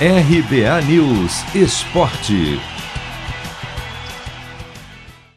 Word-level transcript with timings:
RBA 0.00 0.82
News 0.88 1.54
Esporte. 1.54 2.58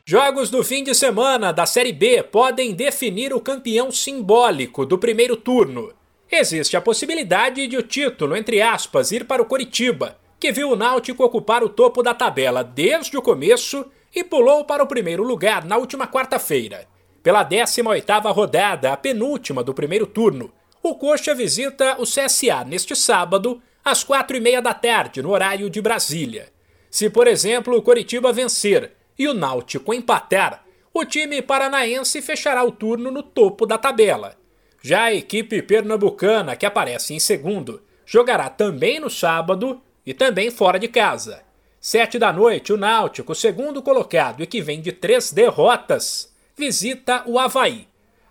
Jogos 0.03 0.50
do 0.50 0.64
fim 0.64 0.83
de 0.83 0.95
semana 0.95 1.51
da 1.51 1.67
Série 1.67 1.93
B 1.93 2.24
podem 2.24 2.74
definir 2.74 3.35
o 3.35 3.40
campeão 3.40 3.92
simbólico 3.92 4.83
do 4.83 4.98
primeiro 4.98 5.38
turno. 5.38 5.93
Existe 6.30 6.75
a 6.75 6.82
possibilidade 6.82 7.67
de 7.67 7.78
o 7.78 7.83
título, 7.83 8.36
entre 8.36 8.59
aspas, 8.59 9.12
ir 9.12 9.25
para 9.25 9.43
o 9.43 9.45
Coritiba, 9.45 10.17
que 10.39 10.51
viu 10.51 10.71
o 10.71 10.75
Náutico 10.75 11.23
ocupar 11.23 11.63
o 11.63 11.69
topo 11.69 12.01
da 12.01 12.15
tabela 12.15 12.63
desde 12.63 13.15
o 13.15 13.21
começo 13.21 13.85
e 14.13 14.23
pulou 14.23 14.65
para 14.65 14.83
o 14.83 14.87
primeiro 14.87 15.21
lugar 15.21 15.65
na 15.65 15.77
última 15.77 16.07
quarta-feira. 16.07 16.87
Pela 17.21 17.45
18ª 17.45 18.33
rodada, 18.33 18.91
a 18.91 18.97
penúltima 18.97 19.63
do 19.63 19.75
primeiro 19.75 20.07
turno, 20.07 20.51
o 20.81 20.95
Coxa 20.95 21.35
visita 21.35 21.95
o 21.99 22.05
CSA 22.05 22.65
neste 22.65 22.95
sábado, 22.95 23.61
às 23.89 24.04
quatro 24.04 24.35
e 24.35 24.39
meia 24.39 24.61
da 24.61 24.73
tarde, 24.73 25.21
no 25.21 25.31
horário 25.31 25.70
de 25.70 25.81
Brasília. 25.81 26.49
Se, 26.89 27.09
por 27.09 27.27
exemplo, 27.27 27.77
o 27.77 27.81
Coritiba 27.81 28.31
vencer 28.34 28.93
e 29.17 29.27
o 29.27 29.34
Náutico 29.34 29.93
empatar, 29.93 30.63
o 30.93 31.05
time 31.05 31.41
paranaense 31.41 32.21
fechará 32.21 32.63
o 32.63 32.71
turno 32.71 33.12
no 33.12 33.21
topo 33.21 33.65
da 33.65 33.77
tabela. 33.77 34.35
Já 34.81 35.03
a 35.03 35.13
equipe 35.13 35.62
pernambucana, 35.62 36.55
que 36.55 36.65
aparece 36.65 37.13
em 37.13 37.20
segundo, 37.20 37.81
jogará 38.05 38.49
também 38.49 38.99
no 38.99 39.09
sábado 39.09 39.81
e 40.05 40.13
também 40.13 40.49
fora 40.49 40.79
de 40.79 40.88
casa. 40.88 41.43
Sete 41.79 42.17
da 42.17 42.34
noite, 42.34 42.73
o 42.73 42.77
Náutico, 42.77 43.35
segundo 43.35 43.81
colocado 43.81 44.41
e 44.41 44.48
que 44.48 44.62
vem 44.62 44.81
de 44.81 44.91
três 44.91 45.31
derrotas, 45.31 46.34
visita 46.55 47.23
o 47.26 47.38
Havaí. 47.38 47.88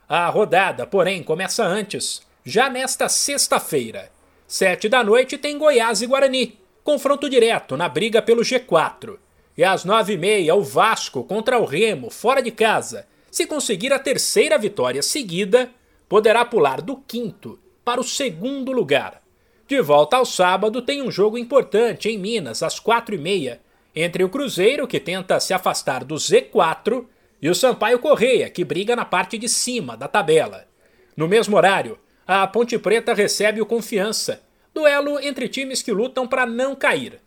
A 0.09 0.27
rodada, 0.29 0.87
porém, 0.87 1.23
começa 1.23 1.65
antes, 1.65 2.23
já 2.45 2.69
nesta 2.69 3.09
sexta-feira. 3.09 4.11
Sete 4.49 4.89
da 4.89 5.03
noite 5.03 5.37
tem 5.37 5.59
Goiás 5.59 6.03
e 6.03 6.07
Guarani, 6.07 6.57
confronto 6.85 7.29
direto 7.29 7.77
na 7.77 7.89
briga 7.89 8.23
pelo 8.23 8.43
G4. 8.43 9.19
E 9.59 9.65
às 9.65 9.85
nove 9.85 10.13
e 10.13 10.17
meia, 10.17 10.55
o 10.55 10.63
Vasco 10.63 11.25
contra 11.25 11.59
o 11.59 11.65
Remo, 11.65 12.11
fora 12.11 12.41
de 12.41 12.53
casa. 12.53 13.09
Se 13.29 13.45
conseguir 13.45 13.93
a 13.93 13.99
terceira 13.99 14.57
vitória 14.57 15.03
seguida, 15.03 15.71
poderá 16.09 16.45
pular 16.45 16.81
do 16.81 16.97
quinto 16.97 17.59
para 17.85 18.01
o 18.01 18.05
segundo 18.05 18.71
lugar. 18.71 19.21
De 19.67 19.81
volta 19.83 20.17
ao 20.17 20.25
sábado, 20.25 20.81
tem 20.81 21.03
um 21.03 21.11
jogo 21.11 21.37
importante 21.37 22.09
em 22.09 22.17
Minas, 22.17 22.63
às 22.63 22.79
quatro 22.79 23.17
e 23.17 23.19
meia, 23.19 23.61
entre 23.95 24.23
o 24.23 24.29
Cruzeiro, 24.29 24.87
que 24.87 25.01
tenta 25.01 25.41
se 25.41 25.53
afastar 25.53 26.05
do 26.05 26.15
Z4, 26.15 27.05
e 27.43 27.51
o 27.51 27.55
Sampaio 27.55 27.99
Correia, 27.99 28.49
que 28.49 28.65
briga 28.65 28.95
na 28.95 29.05
parte 29.05 29.37
de 29.37 29.49
cima 29.49 29.97
da 29.97 30.07
tabela. 30.07 30.69
No 31.17 31.27
mesmo 31.27 31.57
horário, 31.57 31.99
a 32.27 32.47
Ponte 32.47 32.79
Preta 32.79 33.15
recebe 33.15 33.61
o 33.61 33.67
Confiança, 33.67 34.43
duelo 34.77 35.19
entre 35.19 35.49
times 35.49 35.81
que 35.81 35.91
lutam 35.91 36.29
para 36.29 36.45
não 36.45 36.77
cair. 36.77 37.19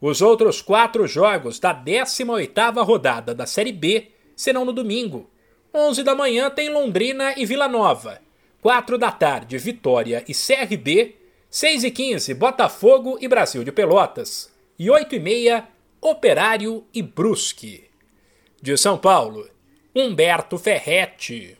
Os 0.00 0.20
outros 0.20 0.60
quatro 0.60 1.06
jogos 1.06 1.60
da 1.60 1.72
18ª 1.72 2.84
rodada 2.84 3.32
da 3.32 3.46
Série 3.46 3.72
B 3.72 4.08
serão 4.34 4.64
no 4.64 4.72
domingo. 4.72 5.30
11 5.72 6.02
da 6.02 6.14
manhã 6.14 6.50
tem 6.50 6.68
Londrina 6.68 7.32
e 7.36 7.46
Vila 7.46 7.68
Nova. 7.68 8.20
4 8.60 8.98
da 8.98 9.12
tarde, 9.12 9.56
Vitória 9.56 10.24
e 10.26 10.34
CRB. 10.34 11.14
6 11.48 11.84
e 11.84 11.90
15, 11.92 12.34
Botafogo 12.34 13.16
e 13.20 13.28
Brasil 13.28 13.62
de 13.62 13.70
Pelotas. 13.70 14.52
E 14.76 14.90
8 14.90 15.14
e 15.14 15.20
meia, 15.20 15.68
Operário 16.00 16.84
e 16.92 17.00
Brusque. 17.02 17.84
De 18.60 18.76
São 18.76 18.98
Paulo, 18.98 19.48
Humberto 19.94 20.58
Ferretti. 20.58 21.56